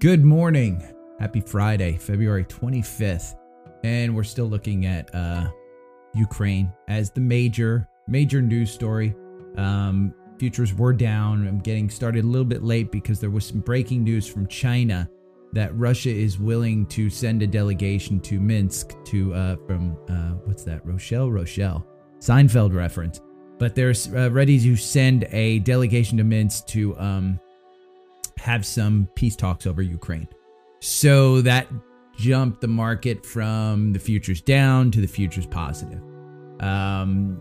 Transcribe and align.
Good 0.00 0.24
morning. 0.24 0.80
Happy 1.18 1.40
Friday, 1.40 1.96
February 1.96 2.44
25th. 2.44 3.34
And 3.82 4.14
we're 4.14 4.22
still 4.22 4.46
looking 4.46 4.86
at 4.86 5.12
uh, 5.12 5.50
Ukraine 6.14 6.72
as 6.86 7.10
the 7.10 7.20
major, 7.20 7.88
major 8.06 8.40
news 8.40 8.70
story. 8.70 9.16
Um, 9.56 10.14
futures 10.38 10.72
were 10.72 10.92
down. 10.92 11.48
I'm 11.48 11.58
getting 11.58 11.90
started 11.90 12.22
a 12.22 12.28
little 12.28 12.44
bit 12.44 12.62
late 12.62 12.92
because 12.92 13.18
there 13.18 13.30
was 13.30 13.44
some 13.44 13.58
breaking 13.58 14.04
news 14.04 14.28
from 14.28 14.46
China 14.46 15.10
that 15.52 15.76
Russia 15.76 16.10
is 16.10 16.38
willing 16.38 16.86
to 16.86 17.10
send 17.10 17.42
a 17.42 17.46
delegation 17.48 18.20
to 18.20 18.38
Minsk 18.38 18.92
to 19.06 19.34
uh, 19.34 19.56
from 19.66 19.98
uh, 20.08 20.38
what's 20.44 20.62
that? 20.62 20.86
Rochelle, 20.86 21.28
Rochelle, 21.28 21.84
Seinfeld 22.20 22.72
reference. 22.72 23.20
But 23.58 23.74
they're 23.74 23.94
uh, 24.14 24.30
ready 24.30 24.60
to 24.60 24.76
send 24.76 25.24
a 25.32 25.58
delegation 25.58 26.18
to 26.18 26.24
Minsk 26.24 26.68
to 26.68 26.96
um, 27.00 27.40
have 28.38 28.64
some 28.64 29.08
peace 29.14 29.36
talks 29.36 29.66
over 29.66 29.82
Ukraine. 29.82 30.28
So 30.80 31.42
that 31.42 31.68
jumped 32.16 32.60
the 32.60 32.68
market 32.68 33.24
from 33.24 33.92
the 33.92 33.98
futures 33.98 34.40
down 34.40 34.90
to 34.90 35.00
the 35.00 35.06
futures 35.06 35.46
positive. 35.46 36.02
Um, 36.60 37.40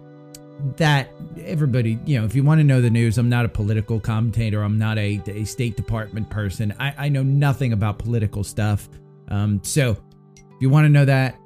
that 0.77 1.09
everybody, 1.39 1.99
you 2.05 2.19
know, 2.19 2.25
if 2.25 2.35
you 2.35 2.43
want 2.43 2.59
to 2.59 2.63
know 2.63 2.81
the 2.81 2.89
news, 2.89 3.17
I'm 3.17 3.29
not 3.29 3.45
a 3.45 3.49
political 3.49 3.99
commentator. 3.99 4.63
I'm 4.63 4.77
not 4.77 4.97
a, 4.97 5.21
a 5.27 5.43
State 5.43 5.75
Department 5.75 6.29
person. 6.29 6.73
I, 6.79 6.93
I 6.97 7.09
know 7.09 7.23
nothing 7.23 7.73
about 7.73 7.99
political 7.99 8.43
stuff. 8.43 8.89
Um, 9.29 9.61
so 9.63 9.91
if 10.35 10.61
you 10.61 10.69
want 10.69 10.85
to 10.85 10.89
know 10.89 11.05
that, 11.05 11.37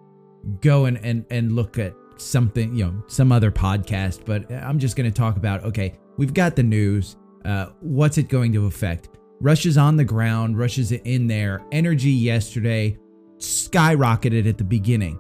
go 0.62 0.86
and, 0.86 0.98
and, 1.04 1.26
and 1.30 1.54
look 1.54 1.78
at 1.78 1.94
something, 2.18 2.74
you 2.76 2.86
know, 2.86 3.04
some 3.08 3.32
other 3.32 3.52
podcast. 3.52 4.26
But 4.26 4.50
I'm 4.52 4.80
just 4.80 4.96
going 4.96 5.12
to 5.12 5.16
talk 5.16 5.38
about 5.38 5.64
okay, 5.66 5.94
we've 6.18 6.34
got 6.34 6.56
the 6.56 6.64
news. 6.64 7.18
Uh, 7.44 7.68
what's 7.82 8.18
it 8.18 8.30
going 8.30 8.54
to 8.54 8.66
affect? 8.68 9.10
Russia's 9.42 9.78
on 9.78 9.98
the 9.98 10.06
ground, 10.06 10.58
Russia's 10.58 10.92
in 10.92 11.26
there. 11.26 11.64
Energy 11.72 12.12
yesterday 12.12 12.98
skyrocketed 13.38 14.48
at 14.48 14.60
the 14.60 14.64
beginning. 14.64 15.20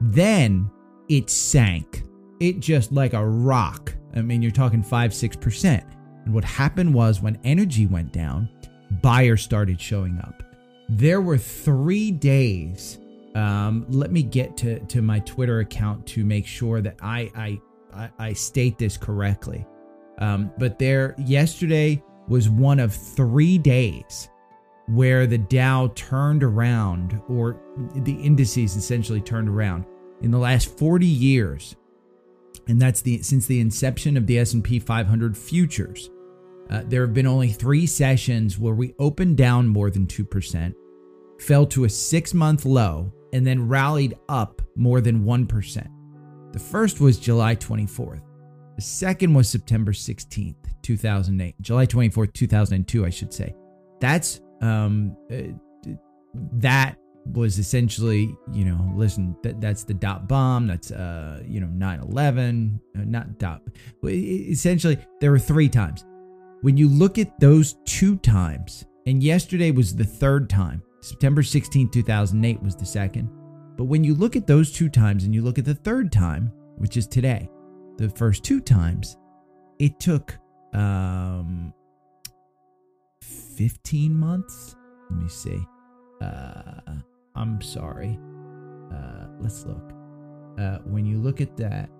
Then 0.00 0.70
it 1.08 1.28
sank. 1.30 2.04
It 2.38 2.60
just 2.60 2.92
like 2.92 3.12
a 3.12 3.26
rock. 3.26 3.92
I 4.14 4.22
mean, 4.22 4.40
you're 4.40 4.52
talking 4.52 4.84
5 4.84 5.10
6%. 5.10 5.84
And 6.24 6.32
what 6.34 6.44
happened 6.44 6.94
was 6.94 7.20
when 7.20 7.38
energy 7.42 7.86
went 7.86 8.12
down, 8.12 8.48
buyers 9.02 9.42
started 9.42 9.80
showing 9.80 10.18
up. 10.20 10.44
There 10.88 11.20
were 11.20 11.38
three 11.38 12.12
days. 12.12 12.98
Um, 13.34 13.84
let 13.88 14.12
me 14.12 14.22
get 14.22 14.56
to, 14.58 14.78
to 14.78 15.02
my 15.02 15.18
Twitter 15.20 15.58
account 15.58 16.06
to 16.08 16.24
make 16.24 16.46
sure 16.46 16.80
that 16.80 16.96
I, 17.02 17.60
I, 17.92 18.10
I, 18.18 18.32
state 18.32 18.78
this 18.78 18.96
correctly. 18.96 19.66
Um, 20.18 20.52
but 20.56 20.78
there, 20.78 21.14
yesterday, 21.18 22.02
was 22.28 22.48
one 22.48 22.80
of 22.80 22.94
three 22.94 23.58
days 23.58 24.28
where 24.88 25.26
the 25.26 25.38
Dow 25.38 25.90
turned 25.94 26.42
around, 26.42 27.20
or 27.28 27.60
the 27.94 28.14
indices 28.14 28.76
essentially 28.76 29.20
turned 29.20 29.48
around 29.48 29.84
in 30.22 30.30
the 30.30 30.38
last 30.38 30.78
40 30.78 31.06
years, 31.06 31.76
and 32.68 32.80
that's 32.80 33.02
the 33.02 33.22
since 33.22 33.46
the 33.46 33.60
inception 33.60 34.16
of 34.16 34.26
the 34.26 34.38
S&P 34.38 34.78
500 34.78 35.36
futures. 35.36 36.10
Uh, 36.70 36.82
there 36.86 37.02
have 37.02 37.14
been 37.14 37.26
only 37.26 37.48
three 37.48 37.86
sessions 37.86 38.58
where 38.58 38.74
we 38.74 38.94
opened 38.98 39.36
down 39.36 39.68
more 39.68 39.90
than 39.90 40.06
2%, 40.06 40.74
fell 41.38 41.66
to 41.66 41.84
a 41.84 41.88
six 41.88 42.34
month 42.34 42.64
low, 42.64 43.12
and 43.32 43.46
then 43.46 43.68
rallied 43.68 44.16
up 44.28 44.62
more 44.74 45.00
than 45.00 45.24
1%. 45.24 45.86
The 46.52 46.58
first 46.58 47.00
was 47.00 47.18
July 47.18 47.54
24th. 47.54 48.22
The 48.76 48.82
second 48.82 49.32
was 49.32 49.48
September 49.48 49.92
16th, 49.92 50.54
2008, 50.82 51.54
July 51.62 51.86
24th, 51.86 52.34
2002, 52.34 53.06
I 53.06 53.10
should 53.10 53.32
say. 53.32 53.54
That's, 54.00 54.42
um, 54.60 55.16
uh, 55.32 55.94
that 56.52 56.98
was 57.32 57.58
essentially, 57.58 58.36
you 58.52 58.66
know, 58.66 58.92
listen, 58.94 59.34
that, 59.42 59.62
that's 59.62 59.84
the 59.84 59.94
dot 59.94 60.28
bomb. 60.28 60.66
That's, 60.66 60.90
uh, 60.90 61.42
you 61.46 61.60
know, 61.60 61.68
9 61.68 62.00
11, 62.00 62.80
uh, 62.94 63.00
not 63.06 63.38
dot. 63.38 63.62
Essentially, 64.04 64.98
there 65.20 65.30
were 65.30 65.38
three 65.38 65.70
times. 65.70 66.04
When 66.60 66.76
you 66.76 66.88
look 66.88 67.18
at 67.18 67.40
those 67.40 67.76
two 67.86 68.16
times, 68.16 68.84
and 69.06 69.22
yesterday 69.22 69.70
was 69.70 69.96
the 69.96 70.04
third 70.04 70.50
time, 70.50 70.82
September 71.00 71.40
16th, 71.40 71.92
2008 71.92 72.62
was 72.62 72.76
the 72.76 72.84
second. 72.84 73.30
But 73.76 73.84
when 73.84 74.04
you 74.04 74.14
look 74.14 74.36
at 74.36 74.46
those 74.46 74.70
two 74.70 74.90
times 74.90 75.24
and 75.24 75.34
you 75.34 75.42
look 75.42 75.58
at 75.58 75.64
the 75.64 75.74
third 75.74 76.12
time, 76.12 76.52
which 76.76 76.96
is 76.96 77.06
today, 77.06 77.48
the 77.96 78.10
first 78.10 78.44
two 78.44 78.60
times, 78.60 79.16
it 79.78 79.98
took 79.98 80.36
um 80.72 81.72
15 83.22 84.14
months. 84.14 84.76
Let 85.10 85.22
me 85.22 85.28
see. 85.28 85.66
Uh 86.20 86.80
I'm 87.34 87.60
sorry. 87.60 88.18
Uh 88.92 89.26
let's 89.40 89.64
look. 89.64 89.92
Uh 90.58 90.78
when 90.84 91.06
you 91.06 91.18
look 91.18 91.40
at 91.40 91.56
that 91.56 91.90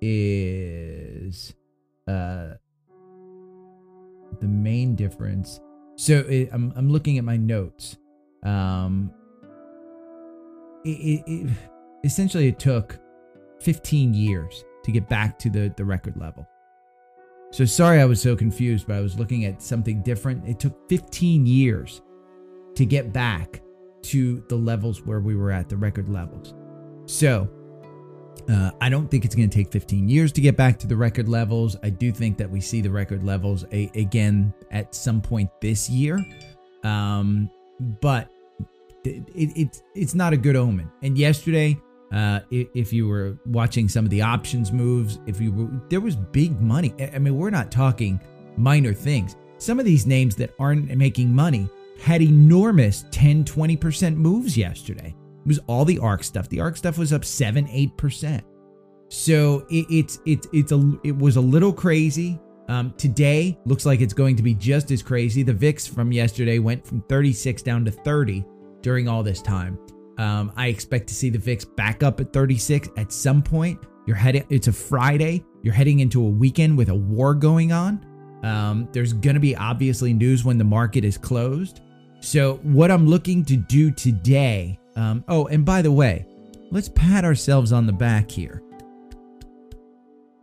is 0.00 1.54
uh 2.08 2.54
the 4.40 4.48
main 4.48 4.94
difference. 4.94 5.60
So 5.96 6.18
it, 6.20 6.50
I'm 6.52 6.72
I'm 6.76 6.90
looking 6.90 7.18
at 7.18 7.24
my 7.24 7.36
notes. 7.36 7.96
Um 8.42 9.12
it, 10.84 10.88
it, 10.88 11.24
it 11.26 11.50
essentially 12.04 12.48
it 12.48 12.58
took 12.58 12.98
15 13.60 14.14
years 14.14 14.64
to 14.84 14.92
get 14.92 15.08
back 15.08 15.38
to 15.40 15.50
the, 15.50 15.72
the 15.76 15.84
record 15.84 16.16
level. 16.16 16.46
So 17.52 17.64
sorry 17.64 18.00
I 18.00 18.04
was 18.04 18.22
so 18.22 18.36
confused, 18.36 18.86
but 18.86 18.96
I 18.96 19.00
was 19.00 19.18
looking 19.18 19.44
at 19.44 19.60
something 19.60 20.02
different. 20.02 20.48
It 20.48 20.60
took 20.60 20.88
15 20.88 21.46
years 21.46 22.00
to 22.76 22.86
get 22.86 23.12
back 23.12 23.60
to 24.02 24.44
the 24.48 24.56
levels 24.56 25.02
where 25.04 25.20
we 25.20 25.34
were 25.34 25.50
at, 25.50 25.68
the 25.68 25.76
record 25.76 26.08
levels. 26.08 26.54
So 27.06 27.50
uh, 28.48 28.70
I 28.80 28.88
don't 28.88 29.10
think 29.10 29.24
it's 29.24 29.34
going 29.34 29.50
to 29.50 29.54
take 29.54 29.70
15 29.72 30.08
years 30.08 30.32
to 30.32 30.40
get 30.40 30.56
back 30.56 30.78
to 30.78 30.86
the 30.86 30.96
record 30.96 31.28
levels. 31.28 31.76
I 31.82 31.90
do 31.90 32.12
think 32.12 32.38
that 32.38 32.48
we 32.48 32.60
see 32.60 32.80
the 32.80 32.90
record 32.90 33.24
levels 33.24 33.64
a- 33.72 33.90
again 33.94 34.54
at 34.70 34.94
some 34.94 35.20
point 35.20 35.50
this 35.60 35.90
year. 35.90 36.24
Um, 36.84 37.50
but 38.00 38.30
it, 39.04 39.28
it, 39.34 39.52
it's 39.56 39.82
it's 39.94 40.14
not 40.14 40.32
a 40.32 40.36
good 40.36 40.56
omen. 40.56 40.90
And 41.02 41.16
yesterday, 41.18 41.78
uh, 42.12 42.40
if 42.50 42.92
you 42.92 43.06
were 43.06 43.38
watching 43.46 43.88
some 43.88 44.04
of 44.04 44.10
the 44.10 44.22
options 44.22 44.72
moves, 44.72 45.20
if 45.26 45.40
you 45.40 45.52
were, 45.52 45.68
there 45.88 46.00
was 46.00 46.16
big 46.16 46.60
money. 46.60 46.92
I 47.14 47.18
mean, 47.18 47.36
we're 47.36 47.50
not 47.50 47.70
talking 47.70 48.20
minor 48.56 48.92
things. 48.92 49.36
Some 49.58 49.78
of 49.78 49.84
these 49.84 50.06
names 50.06 50.34
that 50.36 50.54
aren't 50.58 50.94
making 50.96 51.32
money 51.32 51.68
had 52.00 52.22
enormous 52.22 53.04
10, 53.10 53.44
20% 53.44 54.16
moves 54.16 54.56
yesterday. 54.56 55.14
It 55.44 55.46
was 55.46 55.60
all 55.66 55.84
the 55.84 55.98
ARK 55.98 56.24
stuff. 56.24 56.48
The 56.48 56.60
ARK 56.60 56.76
stuff 56.76 56.98
was 56.98 57.12
up 57.12 57.24
7, 57.24 57.66
8%. 57.66 58.42
So 59.08 59.66
it, 59.70 59.86
it's 59.90 60.20
it's 60.24 60.46
it's 60.52 60.70
a 60.70 60.92
it 61.02 61.16
was 61.16 61.36
a 61.36 61.40
little 61.40 61.72
crazy. 61.72 62.38
Um, 62.68 62.94
today 62.96 63.58
looks 63.66 63.84
like 63.84 64.00
it's 64.00 64.14
going 64.14 64.36
to 64.36 64.42
be 64.42 64.54
just 64.54 64.92
as 64.92 65.02
crazy. 65.02 65.42
The 65.42 65.52
VIX 65.52 65.88
from 65.88 66.12
yesterday 66.12 66.60
went 66.60 66.86
from 66.86 67.02
36 67.02 67.62
down 67.62 67.84
to 67.84 67.90
30 67.90 68.44
during 68.82 69.08
all 69.08 69.24
this 69.24 69.42
time. 69.42 69.76
Um, 70.20 70.52
I 70.54 70.66
expect 70.66 71.06
to 71.08 71.14
see 71.14 71.30
the 71.30 71.38
VIX 71.38 71.64
back 71.64 72.02
up 72.02 72.20
at 72.20 72.30
36 72.30 72.90
at 72.98 73.10
some 73.10 73.42
point. 73.42 73.80
You're 74.06 74.16
heading. 74.16 74.44
It's 74.50 74.68
a 74.68 74.72
Friday. 74.72 75.42
You're 75.62 75.72
heading 75.72 76.00
into 76.00 76.20
a 76.20 76.28
weekend 76.28 76.76
with 76.76 76.90
a 76.90 76.94
war 76.94 77.34
going 77.34 77.72
on. 77.72 78.04
Um, 78.42 78.86
there's 78.92 79.14
going 79.14 79.32
to 79.32 79.40
be 79.40 79.56
obviously 79.56 80.12
news 80.12 80.44
when 80.44 80.58
the 80.58 80.64
market 80.64 81.06
is 81.06 81.16
closed. 81.16 81.80
So 82.20 82.56
what 82.56 82.90
I'm 82.90 83.06
looking 83.06 83.46
to 83.46 83.56
do 83.56 83.90
today. 83.90 84.78
Um, 84.94 85.24
oh, 85.26 85.46
and 85.46 85.64
by 85.64 85.80
the 85.80 85.92
way, 85.92 86.26
let's 86.70 86.90
pat 86.90 87.24
ourselves 87.24 87.72
on 87.72 87.86
the 87.86 87.92
back 87.94 88.30
here. 88.30 88.62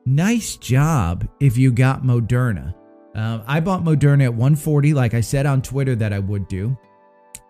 Nice 0.08 0.58
job 0.58 1.28
if 1.40 1.56
you 1.56 1.72
got 1.72 2.02
Moderna. 2.02 2.74
Uh, 3.14 3.44
I 3.46 3.60
bought 3.60 3.84
Moderna 3.84 4.24
at 4.24 4.34
140, 4.34 4.96
like 4.96 5.14
I 5.14 5.22
said 5.22 5.46
on 5.46 5.62
Twitter 5.62 5.96
that 5.98 6.14
I 6.14 6.20
would 6.20 6.48
do 6.48 6.76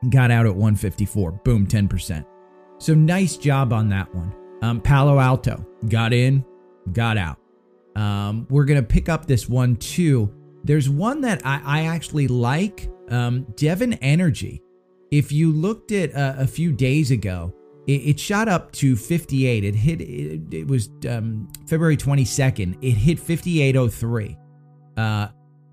got 0.10 0.32
out 0.32 0.46
at 0.46 0.56
154. 0.56 1.32
Boom, 1.44 1.68
10%. 1.68 2.26
So 2.80 2.94
nice 2.94 3.38
job 3.38 3.74
on 3.74 3.90
that 3.90 4.14
one. 4.14 4.34
Um, 4.62 4.82
Palo 4.82 5.20
Alto 5.20 5.66
got 5.90 6.14
in, 6.14 6.46
got 6.92 7.18
out. 7.18 7.38
Um, 7.96 8.46
we're 8.50 8.66
going 8.66 8.80
to 8.80 8.86
pick 8.86 9.10
up 9.10 9.26
this 9.26 9.50
one 9.50 9.76
too. 9.76 10.34
There's 10.64 10.90
one 10.90 11.22
that 11.22 11.42
I, 11.46 11.62
I 11.66 11.86
actually 11.86 12.28
like 12.28 12.90
um, 13.10 13.44
Devon 13.56 13.94
Energy. 13.94 14.62
If 15.10 15.32
you 15.32 15.52
looked 15.52 15.92
at 15.92 16.16
uh, 16.16 16.36
a 16.38 16.48
few 16.48 16.72
days 16.72 17.12
ago, 17.12 17.54
it, 17.88 17.92
it, 17.92 18.20
shot 18.20 18.50
up 18.50 18.72
to 18.74 18.96
58. 18.96 19.64
It 19.64 19.76
hit, 19.76 20.02
it, 20.02 20.54
it 20.54 20.68
was 20.68 20.90
um, 21.10 21.48
February 21.68 21.96
22nd. 21.96 22.78
It 22.82 22.92
hit 22.92 23.18
5803. 23.18 24.38
Uh, 24.98 25.28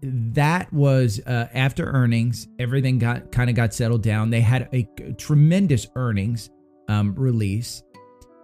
that 0.05 0.73
was 0.73 1.21
uh, 1.27 1.49
after 1.55 1.87
earnings. 1.87 2.49
Everything 2.59 2.99
got 2.99 3.33
kind 3.33 3.49
of 3.49 3.57
got 3.57 3.73
settled 3.73 4.03
down. 4.03 4.31
They 4.31 4.41
had 4.41 4.69
a, 4.73 4.89
tremendous 5.17 5.87
earnings 5.97 6.51
um, 6.89 7.15
release. 7.15 7.83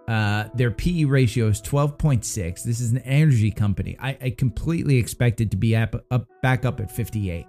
Uh, 0.07 0.45
their 0.55 0.71
PE 0.71 1.05
ratio 1.05 1.47
is 1.47 1.61
12.6. 1.61 2.63
This 2.63 2.81
is 2.81 2.91
an 2.91 2.97
energy 2.99 3.51
company. 3.51 3.95
I, 3.99 4.17
I 4.21 4.29
completely 4.31 4.97
expected 4.97 5.51
to 5.51 5.57
be 5.57 5.75
up, 5.75 5.95
up 6.09 6.27
back 6.41 6.65
up 6.65 6.79
at 6.79 6.91
58. 6.91 7.45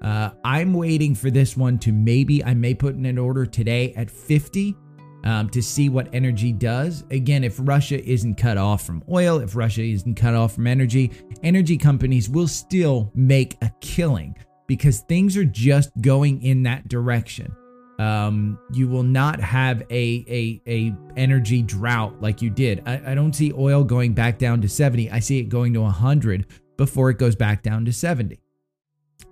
Uh, 0.00 0.30
I'm 0.44 0.72
waiting 0.72 1.14
for 1.14 1.30
this 1.30 1.56
one 1.56 1.78
to 1.80 1.92
maybe 1.92 2.42
I 2.42 2.54
may 2.54 2.74
put 2.74 2.96
in 2.96 3.06
an 3.06 3.18
order 3.18 3.46
today 3.46 3.92
at 3.94 4.10
50 4.10 4.74
um, 5.24 5.48
to 5.50 5.62
see 5.62 5.88
what 5.88 6.08
energy 6.12 6.52
does. 6.52 7.04
Again, 7.10 7.44
if 7.44 7.56
Russia 7.60 8.02
isn't 8.04 8.36
cut 8.36 8.58
off 8.58 8.84
from 8.84 9.02
oil, 9.10 9.38
if 9.38 9.54
Russia 9.56 9.82
isn't 9.82 10.14
cut 10.14 10.34
off 10.34 10.54
from 10.54 10.66
energy, 10.66 11.12
energy 11.42 11.76
companies 11.76 12.28
will 12.28 12.48
still 12.48 13.10
make 13.14 13.56
a 13.62 13.70
killing 13.80 14.36
because 14.66 15.00
things 15.00 15.36
are 15.36 15.44
just 15.44 15.90
going 16.00 16.42
in 16.42 16.62
that 16.64 16.88
direction. 16.88 17.54
Um, 17.98 18.58
you 18.72 18.88
will 18.88 19.02
not 19.02 19.38
have 19.40 19.82
a, 19.90 20.24
a 20.28 20.62
a 20.66 20.96
energy 21.16 21.62
drought 21.62 22.20
like 22.20 22.42
you 22.42 22.50
did. 22.50 22.82
I, 22.86 23.12
I 23.12 23.14
don't 23.14 23.34
see 23.34 23.52
oil 23.52 23.84
going 23.84 24.14
back 24.14 24.38
down 24.38 24.60
to 24.62 24.68
70. 24.68 25.10
I 25.10 25.20
see 25.20 25.38
it 25.38 25.44
going 25.44 25.72
to 25.74 25.82
100 25.82 26.46
before 26.76 27.10
it 27.10 27.18
goes 27.18 27.36
back 27.36 27.62
down 27.62 27.84
to 27.84 27.92
70. 27.92 28.40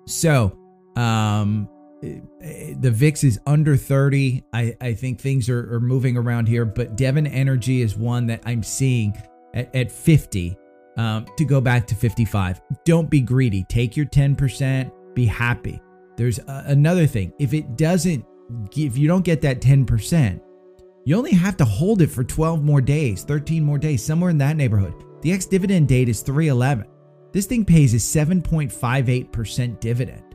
So, 0.07 0.57
um, 0.95 1.69
the 2.01 2.91
VIX 2.91 3.25
is 3.25 3.41
under 3.47 3.77
30. 3.77 4.45
I, 4.53 4.77
I 4.81 4.95
think 4.95 5.21
things 5.21 5.49
are, 5.49 5.75
are 5.75 5.81
moving 5.81 6.17
around 6.17 6.49
here, 6.49 6.65
but 6.65 6.97
Devon 6.97 7.27
Energy 7.27 7.83
is 7.83 7.97
one 7.97 8.27
that 8.29 8.43
I'm 8.45 8.63
seeing 8.63 9.15
at, 9.55 9.75
at 9.75 9.93
50 9.93 10.57
um, 10.97 11.27
to 11.37 11.45
go 11.45 11.61
back 11.61 11.87
to 11.89 11.95
55. 11.95 12.61
Don't 12.85 13.11
be 13.11 13.21
greedy. 13.21 13.65
Take 13.65 13.97
your 13.97 14.07
10%, 14.07 14.91
be 15.15 15.27
happy. 15.27 15.81
There's 16.17 16.39
a, 16.39 16.65
another 16.67 17.07
thing. 17.07 17.33
If 17.39 17.55
it 17.55 17.77
doesn't, 17.77 18.25
if 18.77 18.97
you 18.97 19.07
don't 19.07 19.25
get 19.25 19.43
that 19.43 19.61
10%, 19.61 20.41
you 21.05 21.17
only 21.17 21.33
have 21.33 21.57
to 21.59 21.65
hold 21.65 22.03
it 22.03 22.09
for 22.09 22.25
12 22.25 22.63
more 22.63 22.81
days, 22.81 23.25
13 23.25 23.65
more 23.65 23.79
days, 23.79 24.05
somewhere 24.05 24.31
in 24.31 24.39
that 24.39 24.57
neighborhood. 24.57 24.95
The 25.23 25.33
ex 25.33 25.47
dividend 25.47 25.89
date 25.89 26.09
is 26.09 26.21
311. 26.21 26.87
This 27.33 27.47
thing 27.47 27.65
pays 27.65 27.95
a 27.95 27.97
7.58% 27.97 29.81
dividend. 29.81 30.30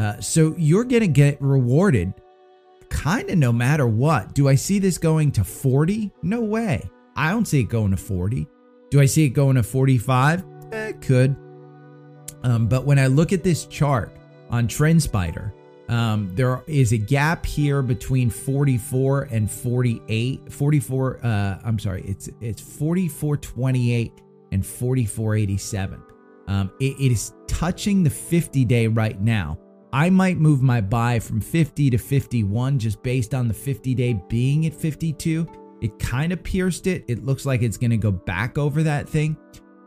Uh, 0.00 0.18
so 0.18 0.54
you're 0.56 0.84
going 0.84 1.02
to 1.02 1.08
get 1.08 1.36
rewarded 1.42 2.14
kind 2.88 3.28
of 3.28 3.36
no 3.36 3.52
matter 3.52 3.86
what. 3.86 4.32
Do 4.32 4.48
I 4.48 4.54
see 4.54 4.78
this 4.78 4.96
going 4.96 5.30
to 5.32 5.44
40? 5.44 6.10
No 6.22 6.40
way. 6.40 6.88
I 7.14 7.30
don't 7.30 7.44
see 7.44 7.60
it 7.60 7.68
going 7.68 7.90
to 7.90 7.98
40. 7.98 8.46
Do 8.88 8.98
I 8.98 9.04
see 9.04 9.26
it 9.26 9.30
going 9.30 9.56
to 9.56 9.62
45? 9.62 10.44
Eh, 10.72 10.92
could. 11.02 11.36
Um, 12.42 12.66
but 12.66 12.86
when 12.86 12.98
I 12.98 13.08
look 13.08 13.34
at 13.34 13.44
this 13.44 13.66
chart 13.66 14.16
on 14.48 14.66
TrendSpider, 14.66 15.52
um, 15.90 16.30
there 16.34 16.62
is 16.66 16.92
a 16.92 16.96
gap 16.96 17.44
here 17.44 17.82
between 17.82 18.30
44 18.30 19.28
and 19.30 19.50
48. 19.50 20.50
44, 20.50 21.20
uh, 21.22 21.58
I'm 21.62 21.78
sorry, 21.78 22.04
it's 22.06 22.30
it's 22.40 22.62
44.28 22.62 24.12
and 24.52 24.62
44.87. 24.62 26.00
Um, 26.48 26.72
it, 26.80 26.98
it 26.98 27.12
is 27.12 27.34
touching 27.46 28.02
the 28.02 28.08
50 28.08 28.64
day 28.64 28.86
right 28.86 29.20
now. 29.20 29.58
I 29.92 30.10
might 30.10 30.38
move 30.38 30.62
my 30.62 30.80
buy 30.80 31.18
from 31.18 31.40
50 31.40 31.90
to 31.90 31.98
51 31.98 32.78
just 32.78 33.02
based 33.02 33.34
on 33.34 33.48
the 33.48 33.54
50 33.54 33.94
day 33.94 34.20
being 34.28 34.66
at 34.66 34.74
52. 34.74 35.46
It 35.80 35.98
kind 35.98 36.32
of 36.32 36.42
pierced 36.42 36.86
it. 36.86 37.04
It 37.08 37.24
looks 37.24 37.46
like 37.46 37.62
it's 37.62 37.76
going 37.76 37.90
to 37.90 37.96
go 37.96 38.12
back 38.12 38.58
over 38.58 38.82
that 38.82 39.08
thing. 39.08 39.36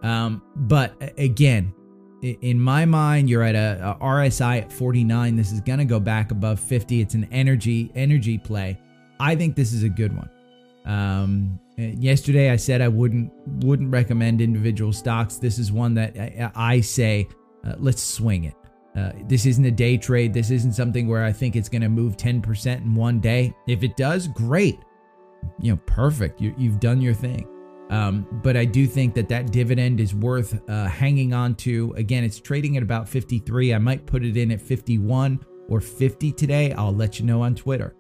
Um, 0.02 0.42
but 0.56 0.96
again, 1.18 1.74
in 2.22 2.60
my 2.60 2.86
mind, 2.86 3.30
you're 3.30 3.44
at 3.44 3.56
a, 3.56 3.98
a 4.02 4.04
RSI 4.04 4.62
at 4.62 4.72
49. 4.72 5.36
This 5.36 5.52
is 5.52 5.62
going 5.62 5.80
to 5.80 5.86
go 5.86 6.00
back 6.00 6.32
above 6.32 6.60
50. 6.60 7.02
It's 7.02 7.14
an 7.14 7.28
energy 7.32 7.92
energy 7.96 8.38
play. 8.38 8.80
I 9.20 9.36
think 9.36 9.56
this 9.56 9.74
is 9.74 9.84
a 9.84 9.90
good 9.90 10.16
one. 10.16 10.30
Um, 10.86 11.60
yesterday 11.78 12.50
I 12.50 12.58
said 12.58 12.82
I 12.82 12.90
wouldn't 12.90 13.32
wouldn't 13.64 13.92
recommend 13.92 14.42
individual 14.42 14.92
stocks. 14.92 15.38
This 15.38 15.60
is 15.60 15.72
one 15.72 15.94
that 15.94 16.18
I, 16.18 16.52
I 16.56 16.82
say 16.82 17.28
uh, 17.66 17.76
let's 17.78 18.04
swing 18.04 18.46
it. 18.46 18.56
Uh, 18.96 19.12
this 19.28 19.46
isn't 19.46 19.66
a 19.66 19.72
day 19.72 19.98
trade. 19.98 20.34
This 20.34 20.52
isn't 20.52 20.74
something 20.74 21.08
where 21.08 21.24
I 21.24 21.32
think 21.32 21.56
it's 21.56 21.70
going 21.70 21.82
to 21.82 21.90
move 21.90 22.16
10% 22.16 22.78
in 22.78 22.96
one 22.96 23.20
day. 23.20 23.56
If 23.68 23.84
it 23.84 23.98
does, 23.98 24.28
great. 24.28 24.80
You 25.60 25.72
know, 25.72 25.80
perfect. 25.86 26.40
You, 26.40 26.54
have 26.70 26.80
done 26.80 27.02
your 27.02 27.14
thing. 27.14 27.48
Um, 27.90 28.28
but 28.44 28.56
I 28.56 28.66
do 28.66 28.88
think 28.88 29.14
that 29.16 29.28
that 29.30 29.52
dividend 29.52 30.00
is 30.00 30.16
worth 30.16 30.60
uh, 30.70 30.86
hanging 30.86 31.34
on 31.34 31.56
to. 31.56 31.94
Again, 31.98 32.24
it's 32.24 32.40
trading 32.40 32.78
at 32.78 32.84
about 32.84 33.10
53. 33.10 33.74
I 33.74 33.78
might 33.78 34.06
put 34.06 34.24
it 34.24 34.38
in 34.38 34.52
at 34.52 34.62
51 34.62 35.44
or 35.70 35.82
50 35.82 36.32
today. 36.32 36.72
I'll 36.74 36.94
let 36.94 37.20
you 37.20 37.26
know 37.26 37.42
on 37.42 37.56
Twitter. 37.56 37.96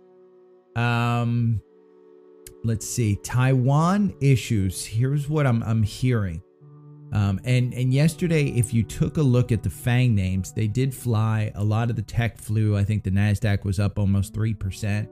Um, 0.75 1.61
let's 2.63 2.87
see. 2.87 3.17
Taiwan 3.17 4.13
issues. 4.21 4.85
Here's 4.85 5.27
what 5.27 5.45
I'm, 5.45 5.63
I'm 5.63 5.83
hearing. 5.83 6.41
Um, 7.13 7.39
and 7.43 7.73
and 7.75 7.93
yesterday, 7.93 8.45
if 8.47 8.73
you 8.73 8.81
took 8.83 9.17
a 9.17 9.21
look 9.21 9.51
at 9.51 9.61
the 9.61 9.69
Fang 9.69 10.15
names, 10.15 10.51
they 10.51 10.67
did 10.67 10.93
fly. 10.93 11.51
A 11.53 11.63
lot 11.63 11.91
of 11.91 11.95
the 11.95 12.01
tech 12.01 12.39
flew. 12.39 12.75
I 12.75 12.83
think 12.83 13.03
the 13.03 13.11
Nasdaq 13.11 13.63
was 13.63 13.79
up 13.79 13.99
almost 13.99 14.33
three 14.33 14.55
percent. 14.55 15.07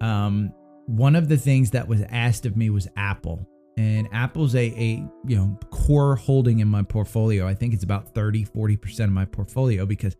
Um, 0.00 0.52
one 0.86 1.16
of 1.16 1.28
the 1.28 1.36
things 1.36 1.72
that 1.72 1.88
was 1.88 2.02
asked 2.10 2.46
of 2.46 2.56
me 2.56 2.70
was 2.70 2.86
Apple, 2.96 3.44
and 3.76 4.08
Apple's 4.12 4.54
a 4.54 4.66
a 4.66 5.04
you 5.26 5.36
know 5.36 5.58
core 5.70 6.14
holding 6.14 6.60
in 6.60 6.68
my 6.68 6.82
portfolio. 6.82 7.46
I 7.46 7.54
think 7.54 7.74
it's 7.74 7.84
about 7.84 8.14
30, 8.14 8.44
40 8.44 8.76
percent 8.76 9.08
of 9.08 9.14
my 9.14 9.24
portfolio 9.24 9.84
because 9.84 10.14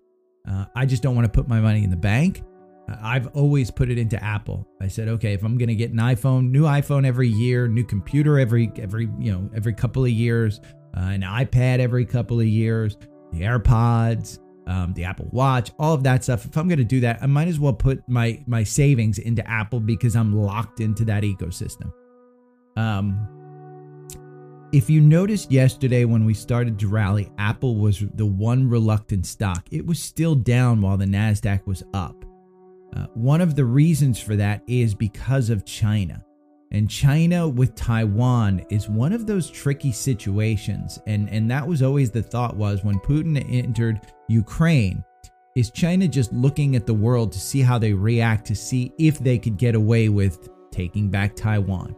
uh, 0.48 0.64
I 0.74 0.86
just 0.86 1.04
don't 1.04 1.14
want 1.14 1.26
to 1.26 1.30
put 1.32 1.48
my 1.48 1.60
money 1.60 1.84
in 1.84 1.90
the 1.90 1.96
bank. 1.96 2.42
Uh, 2.88 2.96
I've 3.00 3.28
always 3.28 3.70
put 3.70 3.90
it 3.90 3.98
into 3.98 4.22
Apple. 4.22 4.66
I 4.80 4.88
said, 4.88 5.06
okay, 5.06 5.34
if 5.34 5.44
I'm 5.44 5.56
going 5.56 5.68
to 5.68 5.76
get 5.76 5.92
an 5.92 5.98
iPhone, 5.98 6.50
new 6.50 6.64
iPhone 6.64 7.06
every 7.06 7.28
year, 7.28 7.68
new 7.68 7.84
computer 7.84 8.40
every 8.40 8.72
every 8.76 9.08
you 9.20 9.30
know 9.30 9.48
every 9.54 9.72
couple 9.72 10.04
of 10.04 10.10
years, 10.10 10.60
uh, 10.96 11.00
an 11.00 11.22
iPad 11.22 11.78
every 11.78 12.04
couple 12.04 12.40
of 12.40 12.46
years, 12.46 12.96
the 13.32 13.42
AirPods, 13.42 14.38
um, 14.66 14.92
the 14.94 15.04
Apple 15.04 15.28
Watch, 15.30 15.70
all 15.78 15.94
of 15.94 16.02
that 16.04 16.24
stuff. 16.24 16.44
If 16.44 16.56
I'm 16.56 16.68
going 16.68 16.78
to 16.78 16.84
do 16.84 17.00
that, 17.00 17.18
I 17.22 17.26
might 17.26 17.48
as 17.48 17.58
well 17.58 17.72
put 17.72 18.02
my 18.08 18.42
my 18.46 18.64
savings 18.64 19.18
into 19.18 19.46
Apple 19.48 19.80
because 19.80 20.16
I'm 20.16 20.34
locked 20.34 20.80
into 20.80 21.04
that 21.04 21.22
ecosystem. 21.22 21.92
Um, 22.76 23.28
if 24.72 24.90
you 24.90 25.00
noticed 25.00 25.52
yesterday 25.52 26.04
when 26.04 26.24
we 26.24 26.34
started 26.34 26.78
to 26.80 26.88
rally, 26.88 27.30
Apple 27.38 27.76
was 27.76 28.04
the 28.14 28.26
one 28.26 28.68
reluctant 28.68 29.24
stock. 29.24 29.66
It 29.70 29.86
was 29.86 30.02
still 30.02 30.34
down 30.34 30.80
while 30.80 30.96
the 30.96 31.04
Nasdaq 31.04 31.66
was 31.66 31.84
up. 31.94 32.24
Uh, 32.94 33.06
one 33.14 33.40
of 33.40 33.54
the 33.54 33.64
reasons 33.64 34.20
for 34.20 34.36
that 34.36 34.62
is 34.66 34.94
because 34.94 35.50
of 35.50 35.64
China. 35.64 36.25
And 36.72 36.90
China 36.90 37.48
with 37.48 37.74
Taiwan 37.74 38.64
is 38.70 38.88
one 38.88 39.12
of 39.12 39.26
those 39.26 39.48
tricky 39.48 39.92
situations. 39.92 40.98
And, 41.06 41.28
and 41.30 41.50
that 41.50 41.66
was 41.66 41.82
always 41.82 42.10
the 42.10 42.22
thought 42.22 42.56
was 42.56 42.82
when 42.82 42.98
Putin 43.00 43.44
entered 43.48 44.00
Ukraine, 44.28 45.04
is 45.54 45.70
China 45.70 46.06
just 46.06 46.32
looking 46.32 46.76
at 46.76 46.84
the 46.84 46.94
world 46.94 47.32
to 47.32 47.40
see 47.40 47.60
how 47.60 47.78
they 47.78 47.92
react 47.92 48.46
to 48.48 48.54
see 48.54 48.92
if 48.98 49.18
they 49.18 49.38
could 49.38 49.56
get 49.56 49.74
away 49.74 50.08
with 50.08 50.48
taking 50.70 51.08
back 51.08 51.34
Taiwan? 51.34 51.96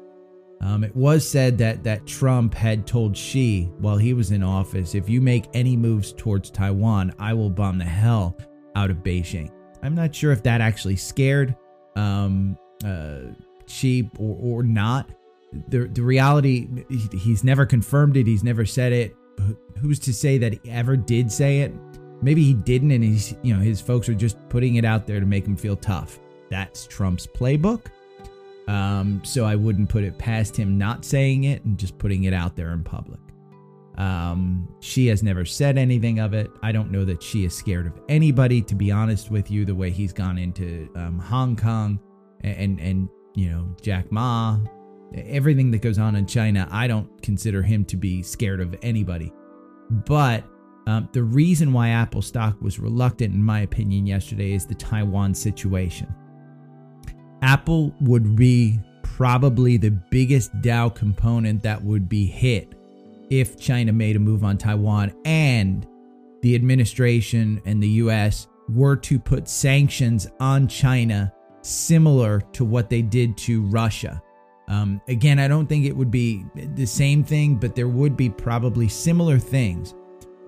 Um, 0.60 0.84
it 0.84 0.94
was 0.94 1.28
said 1.28 1.56
that 1.58 1.84
that 1.84 2.06
Trump 2.06 2.52
had 2.54 2.87
told 2.87 3.16
Xi 3.16 3.64
while 3.78 3.96
he 3.96 4.12
was 4.12 4.32
in 4.32 4.42
office, 4.42 4.94
if 4.94 5.08
you 5.08 5.20
make 5.20 5.46
any 5.54 5.76
moves 5.76 6.12
towards 6.12 6.50
Taiwan, 6.50 7.14
I 7.18 7.32
will 7.32 7.50
bomb 7.50 7.78
the 7.78 7.84
hell 7.84 8.37
out 8.76 8.90
of 8.90 8.98
Beijing. 8.98 9.50
I'm 9.82 9.94
not 9.94 10.14
sure 10.14 10.32
if 10.32 10.42
that 10.42 10.60
actually 10.60 10.96
scared 10.96 11.56
um, 11.96 12.56
uh, 12.84 13.20
cheap 13.68 14.10
or, 14.18 14.37
or 14.40 14.62
not. 14.62 15.10
The, 15.68 15.87
the 15.87 16.02
reality, 16.02 16.68
he's 17.12 17.44
never 17.44 17.64
confirmed 17.64 18.16
it. 18.16 18.26
He's 18.26 18.44
never 18.44 18.66
said 18.66 18.92
it. 18.92 19.16
Who's 19.80 19.98
to 20.00 20.12
say 20.12 20.37
that 20.38 20.54
he 20.54 20.70
ever 20.70 20.96
did 20.96 21.30
say 21.30 21.60
it? 21.60 21.72
Maybe 22.20 22.42
he 22.42 22.52
didn't, 22.52 22.90
and 22.90 23.04
he's, 23.04 23.34
you 23.42 23.54
know, 23.54 23.60
his 23.60 23.80
folks 23.80 24.08
are 24.08 24.14
just 24.14 24.37
putting 24.48 24.75
it 24.75 24.84
out 24.84 25.06
there 25.06 25.20
to 25.20 25.26
make 25.26 25.46
him 25.46 25.56
feel 25.56 25.76
tough. 25.76 26.18
That's 26.50 26.87
Trump's 26.87 27.26
playbook. 27.26 27.87
Um, 28.66 29.22
so 29.25 29.44
I 29.44 29.54
wouldn't 29.54 29.88
put 29.88 30.04
it 30.04 30.18
past 30.18 30.56
him 30.56 30.76
not 30.76 31.04
saying 31.04 31.44
it 31.44 31.64
and 31.64 31.78
just 31.78 31.96
putting 31.96 32.25
it 32.25 32.34
out 32.34 32.56
there 32.56 32.72
in 32.72 32.84
public. 32.84 33.20
Um, 33.96 34.68
Xi 34.80 35.06
has 35.06 35.22
never 35.22 35.44
said 35.44 35.78
anything 35.78 36.18
of 36.18 36.34
it. 36.34 36.50
I 36.62 36.72
don't 36.72 36.90
know 36.90 37.04
that 37.04 37.22
Xi 37.22 37.44
is 37.44 37.56
scared 37.56 37.87
of 37.87 37.98
anybody, 38.08 38.60
to 38.62 38.75
be 38.75 38.92
honest 38.92 39.30
with 39.30 39.50
you, 39.50 39.64
the 39.64 39.75
way 39.75 39.90
he's 39.90 40.12
gone 40.12 40.38
into 40.38 40.88
um, 40.96 41.18
Hong 41.18 41.56
Kong 41.56 41.98
and, 42.42 42.56
and, 42.56 42.80
and 42.80 43.08
you 43.35 43.50
know, 43.50 43.76
Jack 43.80 44.11
Ma, 44.11 44.58
everything 45.14 45.70
that 45.70 45.82
goes 45.82 45.99
on 45.99 46.16
in 46.16 46.26
China, 46.26 46.68
I 46.70 46.87
don't 46.87 47.23
consider 47.23 47.62
him 47.62 47.85
to 47.87 47.97
be 47.97 48.23
scared 48.23 48.61
of 48.61 48.75
anybody. 48.82 49.32
But 49.90 50.44
um, 50.87 51.08
the 51.12 51.23
reason 51.23 51.73
why 51.73 51.90
Apple 51.90 52.23
stock 52.23 52.61
was 52.61 52.78
reluctant, 52.78 53.35
in 53.35 53.42
my 53.42 53.61
opinion, 53.61 54.06
yesterday 54.06 54.52
is 54.52 54.66
the 54.66 54.75
Taiwan 54.75 55.35
situation. 55.35 56.14
Apple 57.42 57.94
would 58.00 58.37
be 58.37 58.80
probably 59.02 59.76
the 59.76 59.90
biggest 59.90 60.50
Dow 60.61 60.88
component 60.88 61.62
that 61.62 61.82
would 61.82 62.08
be 62.08 62.26
hit 62.26 62.75
if 63.30 63.58
China 63.58 63.92
made 63.92 64.16
a 64.16 64.18
move 64.18 64.44
on 64.44 64.56
Taiwan 64.56 65.12
and 65.25 65.87
the 66.42 66.54
administration 66.54 67.61
and 67.64 67.82
the 67.82 67.88
US 67.88 68.47
were 68.68 68.97
to 68.97 69.18
put 69.18 69.49
sanctions 69.49 70.28
on 70.40 70.68
China 70.68 71.32
similar 71.62 72.40
to 72.52 72.64
what 72.64 72.90
they 72.90 73.02
did 73.02 73.36
to 73.38 73.62
Russia. 73.62 74.22
Um, 74.68 75.00
again, 75.08 75.38
I 75.38 75.48
don't 75.48 75.66
think 75.66 75.86
it 75.86 75.96
would 75.96 76.10
be 76.10 76.44
the 76.54 76.86
same 76.86 77.24
thing, 77.24 77.56
but 77.56 77.74
there 77.74 77.88
would 77.88 78.16
be 78.16 78.28
probably 78.28 78.88
similar 78.88 79.38
things 79.38 79.94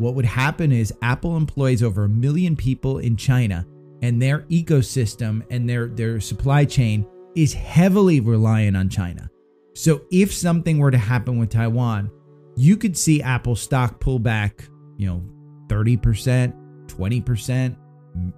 what 0.00 0.14
would 0.14 0.24
happen 0.24 0.72
is 0.72 0.94
Apple 1.02 1.36
employs 1.36 1.82
over 1.82 2.04
a 2.04 2.08
million 2.08 2.56
people 2.56 2.98
in 3.00 3.16
China, 3.16 3.66
and 4.00 4.20
their 4.20 4.40
ecosystem 4.44 5.42
and 5.50 5.68
their, 5.68 5.88
their 5.88 6.20
supply 6.20 6.64
chain 6.64 7.06
is 7.36 7.52
heavily 7.52 8.20
reliant 8.20 8.78
on 8.78 8.88
China. 8.88 9.28
So 9.74 10.06
if 10.10 10.32
something 10.32 10.78
were 10.78 10.90
to 10.90 10.96
happen 10.96 11.38
with 11.38 11.50
Taiwan, 11.50 12.10
you 12.56 12.78
could 12.78 12.96
see 12.96 13.20
Apple 13.20 13.54
stock 13.54 14.00
pull 14.00 14.18
back, 14.18 14.64
you 14.96 15.06
know, 15.06 15.22
30%, 15.66 16.54
20%, 16.86 17.76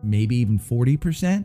maybe 0.02 0.37
even 0.38 0.59
40%. 0.59 1.45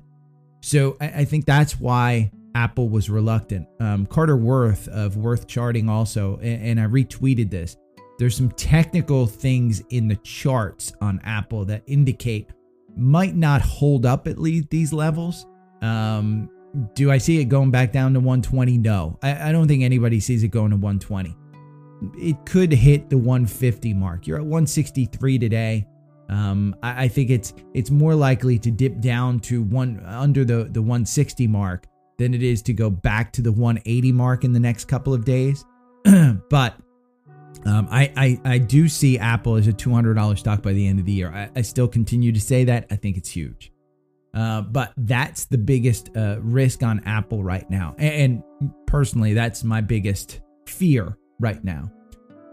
So 0.62 0.98
I, 1.00 1.08
I 1.08 1.26
think 1.26 1.46
that's 1.46 1.80
why 1.80 2.32
Apple 2.56 2.90
was 2.90 3.10
reluctant. 3.10 3.68
Um, 3.80 4.06
Carter 4.06 4.38
Worth 4.38 4.88
of 4.90 5.18
Worth 5.18 5.48
Charting 5.48 5.90
also, 5.90 6.38
and, 6.38 6.80
and 6.80 6.80
I 6.80 6.86
retweeted 6.86 7.50
this. 7.50 7.78
There's 8.18 8.36
some 8.36 8.50
technical 8.52 9.28
things 9.28 9.84
in 9.90 10.08
the 10.08 10.16
charts 10.18 10.92
on 11.02 11.22
Apple 11.24 11.66
that 11.66 11.84
indicate 11.86 12.50
might 12.96 13.36
not 13.36 13.62
hold 13.62 14.06
up 14.08 14.28
at 14.28 14.40
least 14.40 14.70
these 14.72 14.92
levels. 14.92 15.46
Um, 15.82 16.50
do 16.96 17.12
I 17.12 17.20
see 17.20 17.40
it 17.40 17.46
going 17.46 17.70
back 17.72 17.92
down 17.92 18.14
to 18.14 18.20
120? 18.20 18.80
No, 18.80 19.20
I, 19.22 19.50
I 19.50 19.52
don't 19.52 19.68
think 19.68 19.84
anybody 19.84 20.20
sees 20.20 20.44
it 20.44 20.50
going 20.50 20.72
to 20.72 20.78
120. 20.78 21.36
It 22.18 22.46
could 22.46 22.72
hit 22.72 23.10
the 23.10 23.18
150 23.18 23.94
mark. 23.94 24.28
You're 24.28 24.38
at 24.38 24.44
163 24.44 25.40
today. 25.40 25.88
Um, 26.30 26.76
I, 26.84 27.06
I, 27.06 27.08
think 27.08 27.30
it's 27.30 27.54
it's 27.74 27.90
more 27.90 28.14
likely 28.14 28.60
to 28.60 28.70
dip 28.70 29.00
down 29.00 29.40
to 29.42 29.64
one 29.64 30.04
under 30.06 30.44
the 30.44 30.66
the 30.66 30.82
160 30.82 31.48
mark 31.48 31.88
than 32.18 32.34
it 32.34 32.44
is 32.44 32.62
to 32.64 32.74
go 32.74 32.90
back 32.90 33.32
to 33.34 33.42
the 33.42 33.52
180 33.52 34.12
mark 34.12 34.44
in 34.44 34.52
the 34.52 34.60
next 34.60 34.86
couple 34.86 35.14
of 35.14 35.24
days. 35.24 35.64
but 36.50 36.76
um, 37.66 37.88
I, 37.90 38.12
I 38.18 38.42
I 38.44 38.58
do 38.58 38.90
see 38.90 39.18
Apple 39.18 39.56
as 39.56 39.68
a 39.68 39.74
$200 39.74 40.38
stock 40.38 40.62
by 40.62 40.74
the 40.74 40.86
end 40.86 41.00
of 41.00 41.06
the 41.06 41.14
year. 41.14 41.32
I, 41.32 41.50
I 41.56 41.62
still 41.62 41.88
continue 41.88 42.32
to 42.34 42.42
say 42.42 42.66
that. 42.66 42.88
I 42.92 42.98
think 42.98 43.18
it's 43.18 43.30
huge. 43.30 43.72
Uh, 44.34 44.62
but 44.62 44.94
that's 44.98 45.46
the 45.46 45.58
biggest 45.58 46.16
uh, 46.16 46.38
risk 46.42 46.84
on 46.84 47.02
Apple 47.06 47.44
right 47.44 47.68
now. 47.72 47.96
And, 47.98 48.44
and, 48.62 48.74
personally, 48.86 49.34
that's 49.34 49.64
my 49.64 49.82
biggest 49.82 50.42
fear 50.68 51.18
right 51.40 51.64
now. 51.64 51.92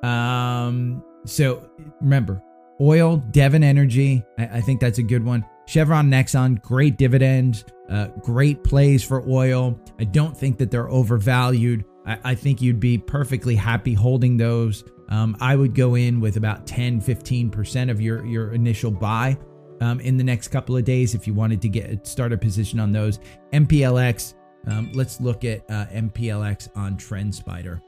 Um, 0.02 1.04
so 1.26 1.69
remember, 2.00 2.43
Oil, 2.81 3.19
Devon 3.31 3.62
Energy, 3.62 4.25
I, 4.38 4.45
I 4.45 4.61
think 4.61 4.81
that's 4.81 4.99
a 4.99 5.02
good 5.02 5.25
one. 5.25 5.45
Chevron, 5.66 6.11
Exxon, 6.11 6.61
great 6.61 6.97
dividends, 6.97 7.64
uh, 7.88 8.09
great 8.21 8.62
plays 8.64 9.02
for 9.02 9.25
oil. 9.28 9.78
I 9.99 10.04
don't 10.04 10.37
think 10.37 10.59
that 10.59 10.71
they're 10.71 10.88
overvalued. 10.88 11.85
I, 12.07 12.19
I 12.25 12.35
think 12.35 12.61
you'd 12.61 12.81
be 12.81 12.99
perfectly 12.99 13.57
happy 13.57 13.95
holding 13.95 14.37
those. 14.37 14.85
Um, 15.09 15.37
I 15.40 15.57
would 15.57 15.75
go 15.75 15.95
in 15.95 16.21
with 16.21 16.37
about 16.37 16.66
10, 16.66 17.00
15% 17.00 17.90
of 17.90 18.00
your, 18.00 18.25
your 18.26 18.52
initial 18.52 18.90
buy 18.90 19.38
um, 19.81 20.00
in 20.00 20.16
the 20.16 20.25
next 20.25 20.49
couple 20.49 20.76
of 20.76 20.85
days 20.85 21.14
if 21.14 21.26
you 21.26 21.35
wanted 21.35 21.61
to 21.62 21.69
get 21.69 22.07
start 22.07 22.33
a 22.33 22.38
position 22.38 22.81
on 22.81 22.93
those. 22.93 23.19
MPLX, 23.52 24.35
um, 24.66 24.90
let's 24.95 25.21
look 25.21 25.45
at 25.45 25.61
uh, 25.71 25.87
MPLX 25.93 26.69
on 26.75 26.97
TrendSpider. 26.97 27.81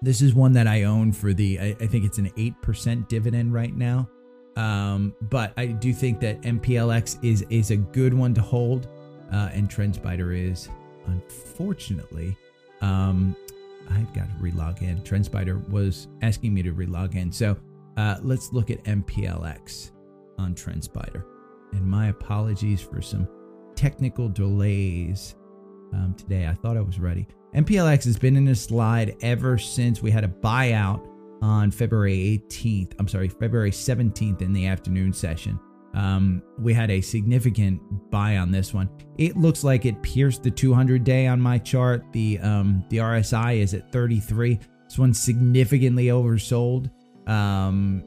This 0.00 0.22
is 0.22 0.34
one 0.34 0.52
that 0.52 0.66
I 0.66 0.84
own 0.84 1.12
for 1.12 1.32
the, 1.32 1.58
I, 1.58 1.76
I 1.80 1.86
think 1.86 2.04
it's 2.04 2.18
an 2.18 2.30
8% 2.30 3.08
dividend 3.08 3.52
right 3.52 3.74
now. 3.74 4.08
Um, 4.56 5.14
but 5.22 5.52
I 5.56 5.66
do 5.66 5.92
think 5.92 6.20
that 6.20 6.42
MPLX 6.42 7.22
is 7.24 7.42
is 7.48 7.70
a 7.70 7.76
good 7.76 8.12
one 8.12 8.34
to 8.34 8.42
hold, 8.42 8.88
uh, 9.32 9.48
and 9.52 9.68
TrendSpider 9.68 10.50
is. 10.50 10.68
Unfortunately, 11.06 12.36
um, 12.80 13.34
I've 13.90 14.12
got 14.12 14.28
to 14.28 14.44
relog 14.44 14.82
in. 14.82 15.00
TrendSpider 15.00 15.66
was 15.68 16.08
asking 16.20 16.54
me 16.54 16.62
to 16.62 16.72
relog 16.72 17.16
in, 17.16 17.32
so 17.32 17.56
uh, 17.96 18.18
let's 18.22 18.52
look 18.52 18.70
at 18.70 18.82
MPLX 18.84 19.90
on 20.38 20.54
TrendSpider. 20.54 21.24
And 21.72 21.86
my 21.86 22.08
apologies 22.08 22.80
for 22.82 23.00
some 23.00 23.26
technical 23.74 24.28
delays 24.28 25.34
um, 25.94 26.14
today. 26.16 26.46
I 26.46 26.54
thought 26.54 26.76
I 26.76 26.82
was 26.82 27.00
ready. 27.00 27.26
MPLX 27.54 28.04
has 28.04 28.18
been 28.18 28.36
in 28.36 28.48
a 28.48 28.54
slide 28.54 29.14
ever 29.20 29.58
since 29.58 30.00
we 30.00 30.10
had 30.10 30.24
a 30.24 30.28
buyout 30.28 31.06
on 31.42 31.70
February 31.70 32.42
18th. 32.48 32.92
I'm 32.98 33.08
sorry, 33.08 33.28
February 33.28 33.70
17th 33.70 34.40
in 34.40 34.54
the 34.54 34.66
afternoon 34.66 35.12
session. 35.12 35.60
Um, 35.92 36.42
we 36.58 36.72
had 36.72 36.90
a 36.90 37.02
significant 37.02 37.82
buy 38.10 38.38
on 38.38 38.50
this 38.50 38.72
one. 38.72 38.88
It 39.18 39.36
looks 39.36 39.62
like 39.62 39.84
it 39.84 40.00
pierced 40.02 40.42
the 40.42 40.50
200 40.50 41.04
day 41.04 41.26
on 41.26 41.40
my 41.40 41.58
chart. 41.58 42.04
The 42.12 42.38
um, 42.38 42.84
the 42.88 42.98
RSI 42.98 43.58
is 43.58 43.74
at 43.74 43.92
33. 43.92 44.58
This 44.84 44.98
one's 44.98 45.20
significantly 45.20 46.06
oversold. 46.06 46.90
Um, 47.28 48.02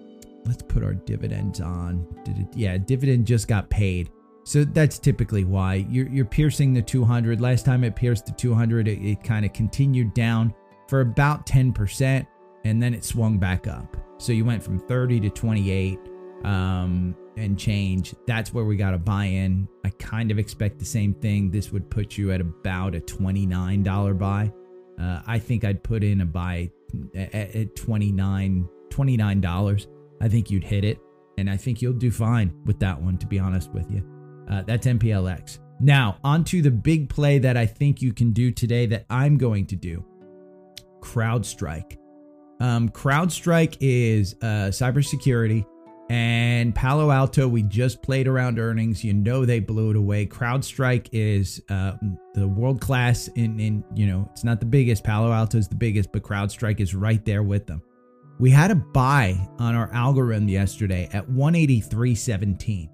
let's 0.46 0.64
put 0.64 0.84
our 0.84 0.96
dividends 0.96 1.62
on. 1.62 2.08
It, 2.26 2.48
yeah, 2.56 2.78
dividend 2.80 3.28
just 3.28 3.48
got 3.48 3.70
paid. 3.70 4.10
So 4.46 4.64
that's 4.64 5.00
typically 5.00 5.44
why 5.44 5.86
you're, 5.90 6.08
you're 6.08 6.24
piercing 6.24 6.72
the 6.74 6.82
200. 6.82 7.42
Last 7.42 7.66
time 7.66 7.84
it 7.84 7.96
pierced 7.96 8.28
the 8.28 8.32
200, 8.32 8.88
it, 8.88 9.04
it 9.04 9.24
kind 9.24 9.44
of 9.44 9.54
continued 9.54 10.14
down 10.14 10.54
for 10.88 11.02
about 11.02 11.48
10% 11.48 12.28
and 12.64 12.82
then 12.82 12.94
it 12.94 13.04
swung 13.04 13.40
back 13.40 13.68
up. 13.68 13.98
So 14.18 14.32
you 14.32 14.46
went 14.46 14.62
from 14.62 14.80
30 14.80 15.20
to 15.22 15.30
28 15.32 16.00
um, 16.44 17.16
and 17.38 17.58
change. 17.58 18.14
That's 18.28 18.54
where 18.54 18.66
we 18.66 18.78
got 18.78 18.94
a 18.94 19.00
buy 19.00 19.26
in. 19.26 19.68
I 19.84 19.90
kind 19.90 20.30
of 20.30 20.38
expect 20.38 20.78
the 20.78 20.86
same 20.86 21.16
thing. 21.16 21.50
This 21.50 21.72
would 21.72 21.90
put 21.90 22.16
you 22.16 22.32
at 22.32 22.40
about 22.40 22.94
a 22.94 23.00
$29 23.00 24.18
buy. 24.20 24.54
Uh, 25.02 25.22
I 25.26 25.40
think 25.40 25.66
I'd 25.66 25.84
put 25.84 26.04
in 26.04 26.22
a 26.22 26.26
buy 26.26 26.70
at, 27.16 27.34
at 27.34 27.76
29 27.76 28.70
$29. 28.90 29.88
I 30.22 30.30
think 30.30 30.50
you'd 30.50 30.64
hit 30.64 30.86
it. 30.86 31.00
And 31.38 31.50
I 31.50 31.58
think 31.58 31.82
you'll 31.82 31.94
do 31.94 32.12
fine 32.12 32.54
with 32.66 32.80
that 32.80 33.02
one, 33.02 33.18
to 33.18 33.28
be 33.28 33.40
honest 33.40 33.72
with 33.72 33.92
you. 33.92 34.15
Uh, 34.50 34.62
that's 34.64 34.88
MPLX. 34.88 35.60
Now, 35.80 36.18
onto 36.24 36.62
the 36.62 36.72
big 36.72 37.10
play 37.10 37.38
that 37.40 37.58
I 37.58 37.66
think 37.66 38.02
you 38.02 38.14
can 38.14 38.32
do 38.32 38.52
today 38.52 38.86
that 38.88 39.06
I'm 39.10 39.38
going 39.38 39.66
to 39.68 39.76
do 39.76 40.06
CrowdStrike. 41.02 41.98
Um, 42.62 42.90
CrowdStrike 42.90 43.78
is 43.82 44.36
uh, 44.42 44.72
cybersecurity, 44.72 45.66
and 46.10 46.74
Palo 46.76 47.10
Alto, 47.12 47.48
we 47.48 47.64
just 47.64 48.02
played 48.02 48.28
around 48.28 48.60
earnings. 48.60 49.04
You 49.04 49.14
know 49.14 49.44
they 49.44 49.60
blew 49.60 49.90
it 49.90 49.96
away. 49.96 50.26
CrowdStrike 50.28 51.10
is 51.12 51.62
uh, 51.70 51.94
the 52.34 52.48
world 52.48 52.80
class 52.80 53.28
in, 53.30 53.60
in, 53.60 53.84
you 53.96 54.06
know, 54.08 54.30
it's 54.32 54.44
not 54.44 54.60
the 54.60 54.66
biggest. 54.66 55.04
Palo 55.04 55.32
Alto 55.32 55.58
is 55.58 55.68
the 55.68 55.76
biggest, 55.76 56.12
but 56.12 56.22
CrowdStrike 56.22 56.80
is 56.80 56.94
right 56.94 57.24
there 57.26 57.44
with 57.44 57.66
them. 57.66 57.82
We 58.40 58.52
had 58.52 58.70
a 58.70 58.76
buy 58.76 59.36
on 59.60 59.76
our 59.76 59.92
algorithm 59.94 60.48
yesterday 60.48 61.10
at 61.12 61.28
183.17. 61.28 62.90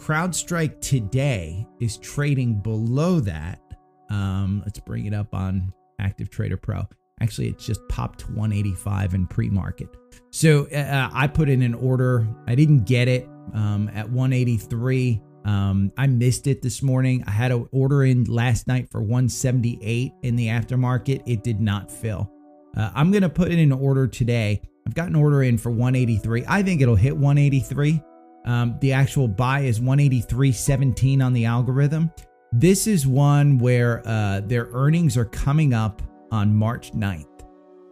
CrowdStrike 0.00 0.80
today 0.80 1.66
is 1.78 1.98
trading 1.98 2.54
below 2.54 3.20
that. 3.20 3.60
Um, 4.08 4.62
let's 4.64 4.80
bring 4.80 5.04
it 5.04 5.12
up 5.12 5.34
on 5.34 5.74
Active 6.00 6.30
Trader 6.30 6.56
Pro. 6.56 6.88
Actually, 7.20 7.48
it 7.48 7.58
just 7.58 7.86
popped 7.90 8.22
185 8.30 9.12
in 9.12 9.26
pre-market. 9.26 9.94
So 10.30 10.66
uh, 10.72 10.78
uh, 10.78 11.10
I 11.12 11.26
put 11.26 11.50
in 11.50 11.60
an 11.60 11.74
order. 11.74 12.26
I 12.46 12.54
didn't 12.54 12.86
get 12.86 13.08
it 13.08 13.28
um, 13.52 13.90
at 13.94 14.08
183. 14.08 15.20
Um, 15.44 15.92
I 15.98 16.06
missed 16.06 16.46
it 16.46 16.62
this 16.62 16.82
morning. 16.82 17.22
I 17.26 17.30
had 17.30 17.52
an 17.52 17.68
order 17.70 18.04
in 18.04 18.24
last 18.24 18.66
night 18.66 18.90
for 18.90 19.02
178 19.02 20.12
in 20.22 20.34
the 20.34 20.46
aftermarket. 20.46 21.22
It 21.26 21.44
did 21.44 21.60
not 21.60 21.92
fill. 21.92 22.32
Uh, 22.74 22.90
I'm 22.94 23.10
going 23.10 23.22
to 23.22 23.28
put 23.28 23.52
in 23.52 23.58
an 23.58 23.72
order 23.72 24.06
today. 24.06 24.62
I've 24.86 24.94
got 24.94 25.08
an 25.08 25.14
order 25.14 25.42
in 25.42 25.58
for 25.58 25.68
183. 25.68 26.44
I 26.48 26.62
think 26.62 26.80
it'll 26.80 26.96
hit 26.96 27.14
183. 27.14 28.02
Um, 28.44 28.76
the 28.80 28.92
actual 28.92 29.28
buy 29.28 29.60
is 29.60 29.80
183.17 29.80 31.24
on 31.24 31.32
the 31.32 31.44
algorithm. 31.44 32.10
This 32.52 32.86
is 32.86 33.06
one 33.06 33.58
where 33.58 34.02
uh, 34.06 34.40
their 34.40 34.68
earnings 34.72 35.16
are 35.16 35.26
coming 35.26 35.74
up 35.74 36.02
on 36.32 36.54
March 36.54 36.92
9th. 36.92 37.26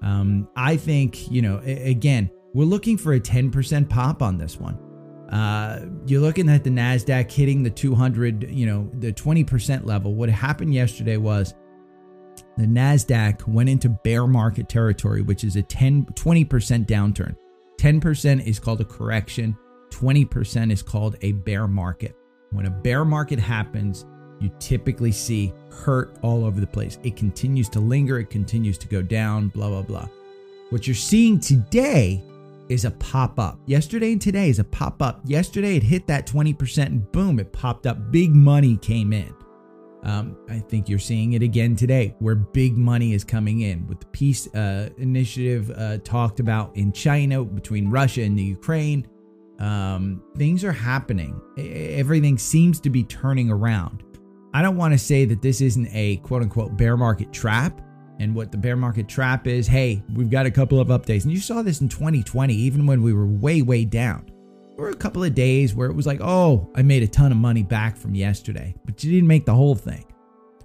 Um, 0.03 0.49
I 0.57 0.77
think, 0.77 1.31
you 1.31 1.43
know, 1.43 1.61
again, 1.65 2.31
we're 2.55 2.65
looking 2.65 2.97
for 2.97 3.13
a 3.13 3.21
10% 3.21 3.89
pop 3.89 4.23
on 4.23 4.39
this 4.39 4.59
one. 4.59 4.79
Uh, 5.31 5.87
you're 6.07 6.23
looking 6.23 6.49
at 6.49 6.65
the 6.65 6.71
NASDAQ 6.71 7.31
hitting 7.31 7.63
the 7.63 7.71
200, 7.71 8.51
you 8.51 8.67
know, 8.67 8.91
the 8.95 9.13
20% 9.13 9.85
level. 9.85 10.15
What 10.15 10.31
happened 10.31 10.73
yesterday 10.73 11.19
was 11.19 11.55
the 12.57 12.65
NASDAQ 12.65 13.47
went 13.47 13.69
into 13.69 13.91
bear 13.91 14.27
market 14.27 14.69
territory, 14.69 15.23
which 15.23 15.45
is 15.45 15.57
a 15.57 15.63
10, 15.63 16.07
20% 16.07 16.87
downturn. 16.87 17.37
10% 17.79 18.47
is 18.47 18.59
called 18.59 18.81
a 18.81 18.85
correction, 18.85 19.57
20% 19.99 20.71
is 20.71 20.83
called 20.83 21.17
a 21.23 21.33
bear 21.33 21.67
market. 21.67 22.15
When 22.51 22.67
a 22.67 22.71
bear 22.71 23.05
market 23.05 23.41
happens, 23.41 24.07
you 24.41 24.51
typically 24.61 25.11
see 25.11 25.53
hurt 25.71 26.17
all 26.23 26.45
over 26.45 26.61
the 26.61 26.67
place. 26.67 26.99
It 27.03 27.17
continues 27.17 27.69
to 27.71 27.81
linger, 27.81 28.21
it 28.21 28.31
continues 28.31 28.79
to 28.79 28.87
go 28.87 29.03
down, 29.03 29.49
blah, 29.49 29.69
blah, 29.69 29.83
blah. 29.83 30.09
What 30.71 30.87
you're 30.87 30.95
seeing 30.95 31.41
today 31.41 32.23
is 32.69 32.85
a 32.85 32.93
pop 32.93 33.41
up. 33.41 33.59
Yesterday 33.67 34.13
and 34.13 34.21
today 34.21 34.51
is 34.51 34.61
a 34.61 34.65
pop 34.65 35.03
up. 35.03 35.21
Yesterday 35.25 35.77
it 35.77 35.83
hit 35.83 36.07
that 36.07 36.27
20% 36.27 36.87
and 36.87 37.11
boom, 37.11 37.41
it 37.41 37.53
popped 37.53 37.87
up. 37.87 38.13
Big 38.13 38.33
money 38.33 38.77
came 38.77 39.13
in. 39.13 39.35
Um, 40.05 40.37
I 40.49 40.61
think 40.61 40.89
you're 40.89 41.01
seeing 41.01 41.33
it 41.33 41.43
again 41.43 41.75
today 41.75 42.15
where 42.21 42.37
big 42.37 42.77
money 42.77 43.15
is 43.15 43.25
coming 43.25 43.63
in 43.63 43.85
with 43.89 43.99
the 43.99 44.07
peace 44.07 44.47
uh, 44.55 44.91
initiative 44.97 45.73
uh, 45.77 45.99
talked 45.99 46.39
about 46.39 46.77
in 46.77 46.93
China 46.93 47.45
between 47.45 47.91
Russia 47.91 48.23
and 48.23 48.39
the 48.39 48.45
Ukraine. 48.45 49.09
Um, 49.59 50.23
things 50.37 50.65
are 50.65 50.73
happening. 50.73 51.41
Everything 51.57 52.39
seems 52.39 52.81
to 52.81 52.91
be 52.91 53.05
turning 53.05 53.51
around. 53.51 54.05
I 54.55 54.63
don't 54.63 54.77
want 54.77 54.95
to 54.95 54.99
say 54.99 55.25
that 55.27 55.43
this 55.43 55.61
isn't 55.61 55.89
a 55.93 56.17
quote 56.19 56.43
unquote 56.43 56.77
bear 56.77 56.97
market 56.97 57.33
trap. 57.33 57.81
And 58.21 58.35
what 58.35 58.51
the 58.51 58.59
bear 58.59 58.77
market 58.77 59.09
trap 59.09 59.47
is, 59.47 59.69
hey, 59.69 60.03
we've 60.13 60.31
got 60.31 60.47
a 60.47 60.51
couple 60.51 60.81
of 60.81 60.89
updates. 60.89 61.23
And 61.23 61.33
you 61.33 61.39
saw 61.39 61.63
this 61.63 61.81
in 61.81 61.89
2020, 61.89 62.53
even 62.53 62.85
when 62.85 63.01
we 63.01 63.13
were 63.13 63.27
way, 63.27 63.63
way 63.63 63.85
down. 63.85 64.27
There 64.75 64.85
were 64.85 64.91
a 64.91 64.97
couple 64.97 65.23
of 65.23 65.35
days 65.35 65.75
where 65.75 65.89
it 65.89 65.95
was 65.95 66.07
like, 66.07 66.21
oh, 66.21 66.69
I 66.75 66.83
made 66.83 67.05
a 67.05 67.09
ton 67.09 67.31
of 67.31 67.39
money 67.39 67.63
back 67.63 67.97
from 67.97 68.15
yesterday, 68.15 68.75
but 68.85 69.03
you 69.05 69.13
didn't 69.13 69.29
make 69.29 69.47
the 69.47 69.55
whole 69.55 69.77
thing. 69.77 70.05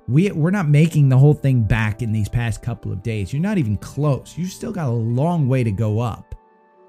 We, 0.08 0.32
we're 0.32 0.52
not 0.52 0.68
making 0.68 1.10
the 1.10 1.18
whole 1.18 1.34
thing 1.34 1.64
back 1.64 2.02
in 2.02 2.12
these 2.12 2.28
past 2.28 2.62
couple 2.62 2.92
of 2.92 3.04
days. 3.04 3.32
You're 3.32 3.42
not 3.42 3.58
even 3.58 3.78
close. 3.78 4.36
You 4.38 4.48
still 4.48 4.72
got 4.72 4.88
a 4.88 4.92
long 4.92 5.48
way 5.48 5.64
to 5.64 5.72
go 5.72 6.00
up. 6.00 6.33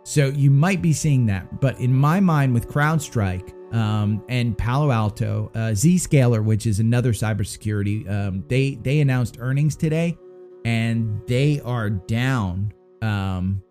So 0.04 0.28
you 0.28 0.50
might 0.50 0.82
be 0.82 0.92
seeing 0.92 1.26
that. 1.26 1.60
But 1.60 1.78
in 1.80 1.92
my 1.92 2.20
mind, 2.20 2.54
with 2.54 2.68
CrowdStrike 2.68 3.74
um, 3.74 4.22
and 4.28 4.56
Palo 4.56 4.90
Alto, 4.90 5.50
uh, 5.54 5.72
Zscaler, 5.72 6.44
which 6.44 6.66
is 6.66 6.78
another 6.80 7.12
cybersecurity, 7.12 8.08
um, 8.10 8.44
they 8.48 8.76
they 8.76 9.00
announced 9.00 9.38
earnings 9.40 9.76
today, 9.76 10.16
and 10.64 11.20
they 11.26 11.60
are 11.64 11.90
down. 11.90 12.72
Um, 13.02 13.62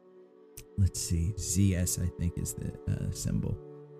let's 0.77 0.99
see, 0.99 1.33
ZS 1.37 2.03
I 2.03 2.09
think 2.19 2.37
is 2.37 2.53
the 2.53 2.73
uh, 2.91 3.11
symbol. 3.11 3.57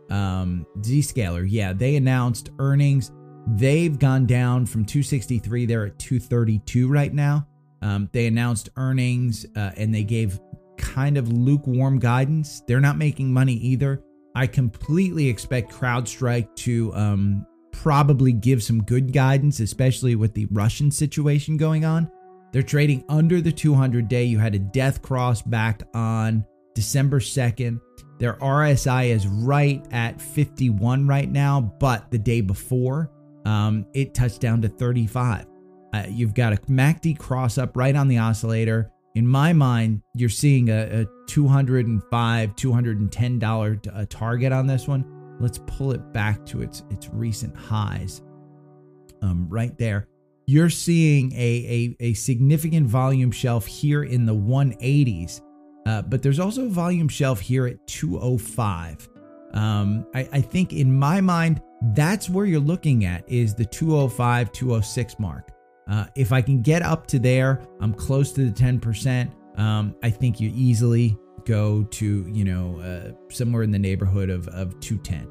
Um, 0.09 0.65
Zscaler, 0.79 1.45
yeah, 1.47 1.71
they 1.73 1.95
announced 1.95 2.49
earnings 2.59 3.11
They've 3.45 3.97
gone 3.97 4.25
down 4.25 4.65
from 4.65 4.85
263. 4.85 5.65
They're 5.65 5.87
at 5.87 5.99
232 5.99 6.87
right 6.87 7.13
now. 7.13 7.47
Um, 7.81 8.09
they 8.13 8.27
announced 8.27 8.69
earnings 8.77 9.45
uh, 9.55 9.71
and 9.75 9.93
they 9.93 10.03
gave 10.03 10.39
kind 10.77 11.17
of 11.17 11.31
lukewarm 11.31 11.99
guidance. 11.99 12.61
They're 12.67 12.79
not 12.79 12.97
making 12.97 13.31
money 13.31 13.53
either. 13.53 14.03
I 14.35 14.47
completely 14.47 15.27
expect 15.27 15.71
CrowdStrike 15.71 16.55
to 16.55 16.93
um, 16.95 17.45
probably 17.71 18.31
give 18.31 18.63
some 18.63 18.83
good 18.83 19.13
guidance, 19.13 19.59
especially 19.59 20.15
with 20.15 20.33
the 20.33 20.47
Russian 20.51 20.89
situation 20.89 21.57
going 21.57 21.85
on. 21.85 22.09
They're 22.51 22.61
trading 22.61 23.03
under 23.09 23.41
the 23.41 23.51
200 23.51 24.07
day. 24.07 24.23
You 24.23 24.39
had 24.39 24.55
a 24.55 24.59
death 24.59 25.01
cross 25.01 25.41
back 25.41 25.83
on 25.93 26.45
December 26.75 27.19
2nd. 27.19 27.79
Their 28.19 28.33
RSI 28.35 29.09
is 29.09 29.27
right 29.27 29.85
at 29.91 30.21
51 30.21 31.07
right 31.07 31.29
now, 31.29 31.61
but 31.61 32.09
the 32.11 32.17
day 32.17 32.41
before 32.41 33.11
um, 33.45 33.85
it 33.93 34.13
touched 34.13 34.39
down 34.39 34.61
to 34.61 34.69
35. 34.69 35.45
Uh, 35.93 36.05
you've 36.09 36.33
got 36.33 36.53
a 36.53 36.57
MACD 36.57 37.17
cross 37.17 37.57
up 37.57 37.75
right 37.75 37.95
on 37.95 38.07
the 38.07 38.17
oscillator. 38.17 38.92
In 39.15 39.27
my 39.27 39.53
mind, 39.53 40.01
you're 40.15 40.27
seeing 40.29 40.69
a, 40.69 41.01
a 41.01 41.05
205 41.27 42.55
$210 42.55 43.95
uh, 43.95 44.05
target 44.09 44.51
on 44.51 44.65
this 44.65 44.87
one. 44.87 45.05
Let's 45.39 45.59
pull 45.67 45.91
it 45.91 46.13
back 46.13 46.45
to 46.47 46.61
its 46.61 46.83
its 46.89 47.09
recent 47.09 47.55
highs. 47.55 48.23
Um, 49.21 49.47
right 49.49 49.77
there, 49.77 50.07
you're 50.47 50.69
seeing 50.69 51.31
a, 51.33 51.35
a, 51.37 51.95
a 51.99 52.13
significant 52.13 52.87
volume 52.87 53.31
shelf 53.31 53.65
here 53.65 54.03
in 54.03 54.25
the 54.25 54.35
180s, 54.35 55.41
uh, 55.85 56.01
but 56.01 56.21
there's 56.21 56.39
also 56.39 56.65
a 56.65 56.69
volume 56.69 57.07
shelf 57.07 57.39
here 57.39 57.67
at 57.67 57.85
205. 57.87 59.09
Um, 59.53 60.07
I, 60.15 60.27
I 60.31 60.41
think 60.41 60.73
in 60.73 60.97
my 60.97 61.21
mind, 61.21 61.61
that's 61.93 62.29
where 62.29 62.45
you're 62.45 62.59
looking 62.59 63.05
at 63.05 63.27
is 63.29 63.53
the 63.53 63.65
205, 63.65 64.51
206 64.51 65.19
mark. 65.19 65.51
Uh, 65.87 66.05
if 66.15 66.31
I 66.31 66.41
can 66.41 66.61
get 66.61 66.81
up 66.81 67.07
to 67.07 67.19
there, 67.19 67.61
I'm 67.79 67.93
close 67.93 68.31
to 68.33 68.49
the 68.49 68.51
10%. 68.51 69.31
Um, 69.59 69.95
I 70.01 70.09
think 70.09 70.39
you 70.39 70.51
easily 70.55 71.17
go 71.45 71.83
to, 71.83 72.25
you 72.31 72.45
know, 72.45 72.79
uh, 72.79 73.11
somewhere 73.29 73.63
in 73.63 73.71
the 73.71 73.79
neighborhood 73.79 74.29
of, 74.29 74.47
of 74.49 74.79
210. 74.79 75.27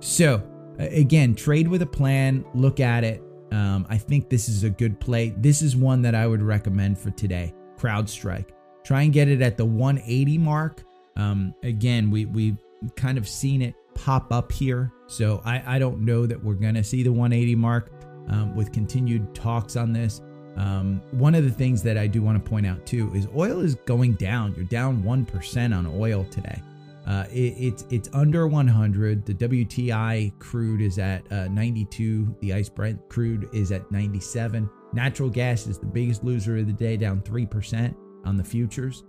So, 0.00 0.42
again, 0.78 1.34
trade 1.34 1.68
with 1.68 1.82
a 1.82 1.86
plan, 1.86 2.44
look 2.54 2.80
at 2.80 3.04
it. 3.04 3.22
Um, 3.52 3.86
I 3.88 3.98
think 3.98 4.28
this 4.28 4.48
is 4.48 4.64
a 4.64 4.70
good 4.70 4.98
play. 4.98 5.32
This 5.36 5.62
is 5.62 5.76
one 5.76 6.02
that 6.02 6.14
I 6.14 6.26
would 6.26 6.42
recommend 6.42 6.98
for 6.98 7.10
today. 7.10 7.54
CrowdStrike. 7.76 8.48
Try 8.84 9.02
and 9.02 9.12
get 9.12 9.28
it 9.28 9.40
at 9.42 9.56
the 9.56 9.64
180 9.64 10.38
mark. 10.38 10.82
Um, 11.16 11.54
again, 11.62 12.10
we 12.10 12.26
we've 12.26 12.58
kind 12.96 13.16
of 13.16 13.28
seen 13.28 13.62
it 13.62 13.74
pop 13.94 14.32
up 14.32 14.50
here. 14.50 14.92
So 15.06 15.40
I, 15.44 15.76
I 15.76 15.78
don't 15.78 16.00
know 16.00 16.26
that 16.26 16.42
we're 16.42 16.54
going 16.54 16.74
to 16.74 16.84
see 16.84 17.02
the 17.02 17.12
180 17.12 17.54
mark 17.54 17.90
um, 18.28 18.54
with 18.54 18.72
continued 18.72 19.34
talks 19.34 19.76
on 19.76 19.92
this. 19.92 20.20
Um, 20.56 21.02
one 21.12 21.34
of 21.34 21.44
the 21.44 21.50
things 21.50 21.82
that 21.82 21.98
I 21.98 22.06
do 22.06 22.22
want 22.22 22.42
to 22.42 22.48
point 22.48 22.66
out 22.66 22.84
too 22.86 23.12
is 23.14 23.26
oil 23.34 23.60
is 23.60 23.74
going 23.74 24.14
down. 24.14 24.54
You're 24.54 24.64
down 24.66 25.02
1% 25.02 25.76
on 25.76 25.86
oil 25.86 26.24
today. 26.30 26.62
Uh, 27.06 27.26
it, 27.30 27.54
it's 27.58 27.84
it's 27.90 28.08
under 28.14 28.46
100. 28.46 29.26
The 29.26 29.34
WTI 29.34 30.38
crude 30.38 30.80
is 30.80 30.98
at 30.98 31.30
uh, 31.30 31.48
92. 31.48 32.36
The 32.40 32.54
ICE 32.54 32.68
Brent 32.70 33.08
crude 33.10 33.48
is 33.52 33.72
at 33.72 33.90
97. 33.90 34.70
Natural 34.94 35.28
gas 35.28 35.66
is 35.66 35.78
the 35.78 35.86
biggest 35.86 36.24
loser 36.24 36.56
of 36.56 36.66
the 36.66 36.72
day, 36.72 36.96
down 36.96 37.20
3% 37.20 37.94
on 38.24 38.36
the 38.36 38.44
futures. 38.44 39.04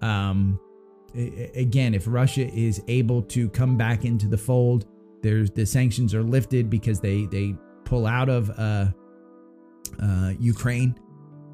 Um, 0.00 0.60
again, 1.14 1.94
if 1.94 2.04
Russia 2.06 2.46
is 2.52 2.82
able 2.88 3.22
to 3.22 3.48
come 3.48 3.76
back 3.76 4.04
into 4.04 4.28
the 4.28 4.38
fold, 4.38 4.86
there's 5.22 5.50
the 5.50 5.66
sanctions 5.66 6.14
are 6.14 6.22
lifted 6.22 6.70
because 6.70 7.00
they 7.00 7.26
they 7.26 7.56
pull 7.90 8.06
out 8.06 8.28
of 8.28 8.48
uh, 8.50 8.86
uh, 10.00 10.32
Ukraine, 10.38 10.98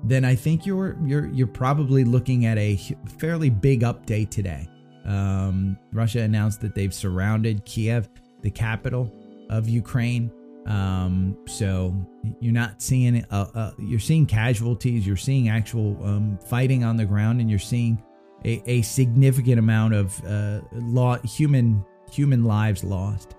then 0.04 0.24
I 0.24 0.34
think 0.36 0.66
you're 0.66 0.96
you're 1.02 1.26
you're 1.28 1.46
probably 1.46 2.04
looking 2.04 2.44
at 2.44 2.58
a 2.58 2.76
fairly 3.18 3.50
big 3.50 3.80
update 3.80 4.30
today. 4.30 4.68
Um, 5.06 5.78
Russia 5.92 6.20
announced 6.20 6.60
that 6.60 6.74
they've 6.74 6.92
surrounded 6.94 7.64
Kiev, 7.64 8.08
the 8.42 8.50
capital 8.50 9.10
of 9.48 9.68
Ukraine. 9.68 10.30
Um, 10.66 11.38
so 11.46 11.94
you're 12.40 12.52
not 12.52 12.82
seeing 12.82 13.24
uh, 13.30 13.46
uh, 13.54 13.70
you're 13.78 13.98
seeing 13.98 14.26
casualties, 14.26 15.06
you're 15.06 15.16
seeing 15.16 15.48
actual 15.48 15.96
um, 16.04 16.38
fighting 16.46 16.84
on 16.84 16.98
the 16.98 17.06
ground, 17.06 17.40
and 17.40 17.48
you're 17.48 17.58
seeing 17.58 18.02
a, 18.44 18.62
a 18.70 18.82
significant 18.82 19.58
amount 19.58 19.94
of 19.94 20.22
uh, 20.26 20.60
law, 20.72 21.16
human 21.20 21.82
human 22.12 22.44
lives 22.44 22.84
lost. 22.84 23.36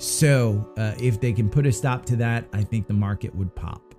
So 0.00 0.66
uh, 0.78 0.94
if 0.98 1.20
they 1.20 1.30
can 1.30 1.50
put 1.50 1.66
a 1.66 1.72
stop 1.72 2.06
to 2.06 2.16
that, 2.16 2.48
I 2.54 2.62
think 2.62 2.86
the 2.86 2.94
market 2.94 3.34
would 3.34 3.54
pop. 3.54 3.94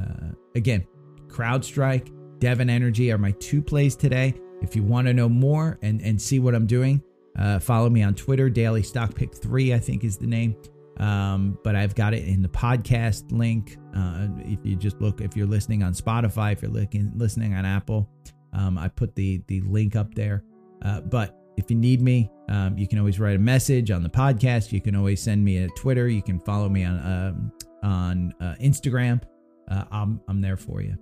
Uh, 0.00 0.32
again, 0.54 0.86
CrowdStrike, 1.26 2.10
Devon 2.38 2.70
Energy 2.70 3.12
are 3.12 3.18
my 3.18 3.32
two 3.32 3.60
plays 3.60 3.94
today. 3.94 4.32
If 4.62 4.74
you 4.74 4.82
want 4.82 5.06
to 5.06 5.12
know 5.12 5.28
more 5.28 5.78
and, 5.82 6.00
and 6.00 6.20
see 6.20 6.38
what 6.38 6.54
I'm 6.54 6.66
doing, 6.66 7.02
uh, 7.38 7.58
follow 7.58 7.90
me 7.90 8.02
on 8.02 8.14
Twitter. 8.14 8.48
Daily 8.48 8.82
Stock 8.82 9.14
Pick 9.14 9.34
3, 9.34 9.74
I 9.74 9.78
think 9.78 10.02
is 10.02 10.16
the 10.16 10.26
name. 10.26 10.56
Um, 10.96 11.58
but 11.62 11.76
I've 11.76 11.94
got 11.94 12.14
it 12.14 12.26
in 12.26 12.40
the 12.40 12.48
podcast 12.48 13.30
link. 13.30 13.76
Uh, 13.94 14.28
if 14.38 14.64
you 14.64 14.76
just 14.76 14.98
look, 14.98 15.20
if 15.20 15.36
you're 15.36 15.46
listening 15.46 15.82
on 15.82 15.92
Spotify, 15.92 16.54
if 16.54 16.62
you're 16.62 16.70
looking, 16.70 17.12
listening 17.14 17.52
on 17.52 17.66
Apple, 17.66 18.08
um, 18.54 18.78
I 18.78 18.88
put 18.88 19.14
the 19.14 19.42
the 19.46 19.60
link 19.60 19.94
up 19.94 20.14
there. 20.14 20.42
Uh, 20.82 21.00
but 21.02 21.37
if 21.58 21.70
you 21.70 21.76
need 21.76 22.00
me, 22.00 22.30
um, 22.48 22.78
you 22.78 22.86
can 22.86 22.98
always 22.98 23.18
write 23.18 23.36
a 23.36 23.40
message 23.40 23.90
on 23.90 24.02
the 24.02 24.08
podcast. 24.08 24.72
You 24.72 24.80
can 24.80 24.94
always 24.94 25.20
send 25.20 25.44
me 25.44 25.58
a 25.58 25.68
Twitter. 25.70 26.08
You 26.08 26.22
can 26.22 26.38
follow 26.38 26.68
me 26.68 26.84
on 26.84 26.98
um, 27.04 27.52
on 27.82 28.34
uh, 28.40 28.54
Instagram. 28.60 29.20
Uh, 29.68 29.84
I'm 29.90 30.20
I'm 30.28 30.40
there 30.40 30.56
for 30.56 30.80
you. 30.80 30.96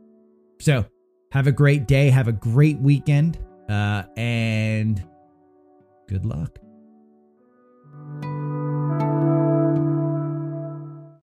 So 0.61 0.85
have 1.31 1.47
a 1.47 1.53
great 1.53 1.87
day. 1.87 2.09
Have 2.09 2.29
a 2.29 2.33
great 2.33 2.79
weekend. 2.79 3.39
Uh, 3.69 4.05
and 4.17 5.05
good 6.09 6.25
luck. 6.25 6.59